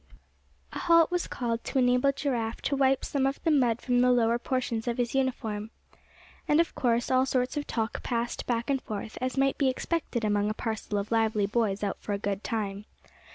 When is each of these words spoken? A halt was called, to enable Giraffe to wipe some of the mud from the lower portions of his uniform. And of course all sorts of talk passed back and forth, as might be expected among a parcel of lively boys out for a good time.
A 0.73 0.79
halt 0.79 1.11
was 1.11 1.27
called, 1.27 1.63
to 1.65 1.77
enable 1.77 2.11
Giraffe 2.11 2.59
to 2.63 2.75
wipe 2.75 3.05
some 3.05 3.27
of 3.27 3.39
the 3.43 3.51
mud 3.51 3.83
from 3.83 3.99
the 4.01 4.09
lower 4.09 4.39
portions 4.39 4.87
of 4.87 4.97
his 4.97 5.13
uniform. 5.13 5.69
And 6.47 6.59
of 6.59 6.73
course 6.73 7.11
all 7.11 7.27
sorts 7.27 7.55
of 7.55 7.67
talk 7.67 8.01
passed 8.01 8.47
back 8.47 8.71
and 8.71 8.81
forth, 8.81 9.15
as 9.21 9.37
might 9.37 9.59
be 9.59 9.69
expected 9.69 10.23
among 10.25 10.49
a 10.49 10.55
parcel 10.55 10.97
of 10.97 11.11
lively 11.11 11.45
boys 11.45 11.83
out 11.83 11.99
for 12.01 12.13
a 12.13 12.17
good 12.17 12.43
time. 12.43 12.85